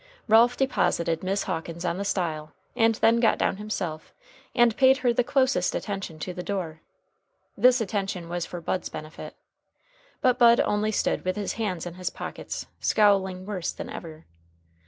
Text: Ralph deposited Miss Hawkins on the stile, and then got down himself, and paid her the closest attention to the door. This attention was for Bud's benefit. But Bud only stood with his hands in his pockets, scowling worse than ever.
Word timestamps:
Ralph 0.27 0.57
deposited 0.57 1.21
Miss 1.21 1.43
Hawkins 1.43 1.85
on 1.85 1.97
the 1.97 2.03
stile, 2.05 2.53
and 2.75 2.95
then 2.95 3.19
got 3.19 3.37
down 3.37 3.57
himself, 3.57 4.15
and 4.55 4.75
paid 4.75 4.97
her 5.05 5.13
the 5.13 5.23
closest 5.23 5.75
attention 5.75 6.17
to 6.21 6.33
the 6.33 6.41
door. 6.41 6.81
This 7.55 7.79
attention 7.79 8.27
was 8.27 8.43
for 8.43 8.61
Bud's 8.61 8.89
benefit. 8.89 9.35
But 10.19 10.39
Bud 10.39 10.59
only 10.61 10.91
stood 10.91 11.23
with 11.23 11.35
his 11.35 11.53
hands 11.53 11.85
in 11.85 11.93
his 11.93 12.09
pockets, 12.09 12.65
scowling 12.79 13.45
worse 13.45 13.71
than 13.71 13.91
ever. 13.91 14.25